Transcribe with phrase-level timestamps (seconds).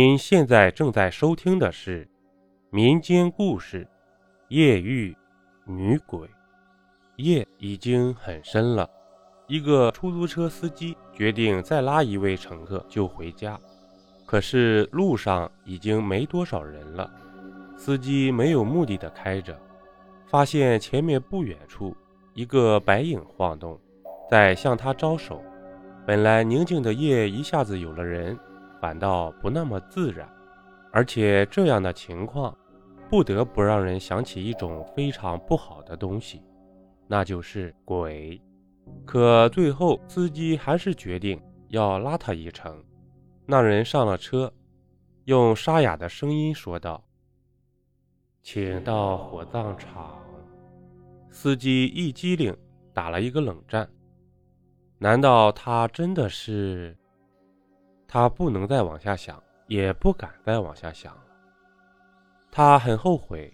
[0.00, 2.08] 您现在正在收听的是
[2.70, 3.84] 民间故事
[4.46, 5.12] 《夜遇
[5.64, 6.20] 女鬼》。
[7.16, 8.88] 夜已经很深了，
[9.48, 13.58] 一个出租车司机决定再拉一位乘客就回家。
[14.24, 17.10] 可是路上已经没多少人了，
[17.76, 19.60] 司机没有目的的开着，
[20.28, 21.92] 发现前面不远处
[22.34, 23.76] 一个白影晃动，
[24.30, 25.42] 在向他招手。
[26.06, 28.38] 本来宁静的夜一下子有了人。
[28.80, 30.28] 反倒不那么自然，
[30.92, 32.56] 而且这样的情况
[33.10, 36.42] 不得不让人想起一种非常不好的东西，
[37.06, 38.40] 那就是鬼。
[39.04, 42.82] 可最后司机还是决定要拉他一程。
[43.44, 44.52] 那人上了车，
[45.24, 47.02] 用沙哑的声音说道
[48.42, 50.18] ：“请到火葬场。”
[51.30, 52.56] 司机一激灵，
[52.92, 53.88] 打了一个冷战。
[54.98, 56.96] 难道他真的是？
[58.10, 61.20] 他不能再往下想，也不敢再往下想了。
[62.50, 63.52] 他很后悔，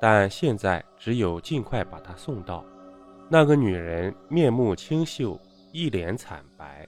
[0.00, 2.64] 但现在只有尽快把他送到。
[3.28, 5.40] 那个女人面目清秀，
[5.72, 6.84] 一脸惨白，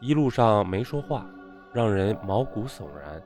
[0.00, 1.24] 一路上没说话，
[1.72, 3.22] 让人毛骨悚然。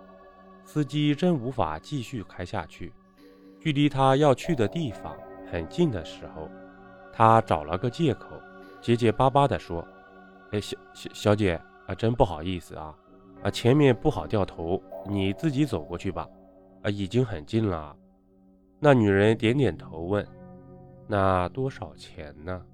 [0.67, 2.93] 司机真无法继续开下去。
[3.59, 5.17] 距离他要去的地方
[5.51, 6.51] 很近的时候，
[7.11, 8.37] 他找了个借口，
[8.83, 9.83] 结结巴巴地说
[10.53, 11.59] ：“哎，小小小姐。”
[11.91, 12.97] 啊，真不好意思啊，
[13.43, 16.29] 啊，前面不好掉头，你自己走过去吧。
[16.83, 17.97] 啊，已经很近了。
[18.79, 20.25] 那女人点点头，问
[21.09, 22.65] ：“那多少钱呢？”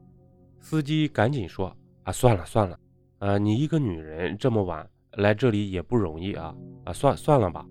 [0.60, 2.78] 司机赶紧说：“啊，算了算了，
[3.20, 7.66] 啊，你一个女人这么晚来这里也不容易啊，啊，算算了吧。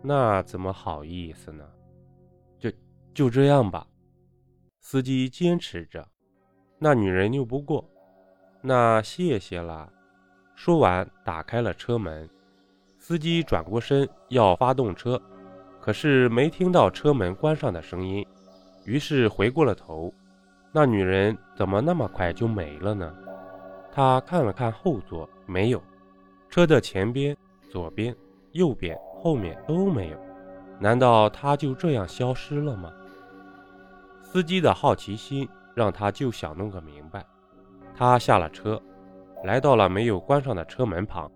[0.00, 1.68] 那怎么好意思呢？
[2.58, 2.72] 就
[3.12, 3.86] 就这样吧。”
[4.80, 6.08] 司机坚持着，
[6.78, 7.86] 那女人拗不过，
[8.62, 9.92] 那谢谢了。
[10.60, 12.28] 说完，打开了车门。
[12.98, 15.18] 司机转过身要发动车，
[15.80, 18.26] 可是没听到车门关上的声音，
[18.84, 20.12] 于是回过了头。
[20.72, 23.14] 那女人怎么那么快就没了呢？
[23.92, 25.78] 他看了看后座，没有；
[26.50, 27.36] 车的前边、
[27.70, 28.12] 左边、
[28.50, 30.18] 右边、后面都没有。
[30.80, 32.92] 难道她就这样消失了吗？
[34.24, 37.24] 司机的好奇心让他就想弄个明白。
[37.94, 38.82] 他下了车。
[39.44, 41.30] 来到了没有关上的车门旁，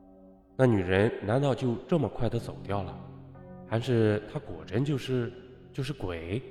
[0.57, 2.99] 那女人难道就这么快的走掉了？
[3.69, 5.33] 还是她果真就是
[5.73, 6.43] 就是鬼？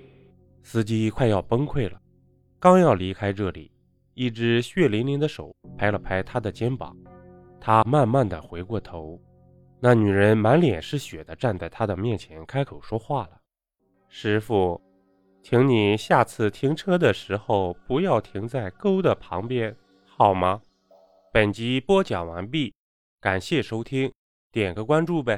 [0.63, 1.99] 司机快要崩溃了，
[2.59, 3.71] 刚要离开这里，
[4.13, 6.95] 一只血淋淋的手拍了拍他的肩膀，
[7.59, 9.19] 他慢慢的回过头，
[9.79, 13.31] 那女人满脸是血的站在他的面前，开口说话了
[14.07, 14.79] ：“师傅，
[15.43, 19.75] 请你下次停车的时候不要停在沟的旁边，
[20.05, 20.61] 好吗？”
[21.33, 22.73] 本集播讲完毕，
[23.21, 24.11] 感谢收听，
[24.51, 25.29] 点个关注呗。